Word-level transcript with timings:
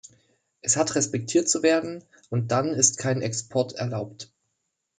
Es 0.61 0.77
hat 0.77 0.95
respektiert 0.95 1.47
zu 1.47 1.61
werden, 1.61 2.03
und 2.31 2.51
dann 2.51 2.69
ist 2.69 2.97
kein 2.97 3.21
Export 3.21 3.73
erlaubt. 3.73 4.31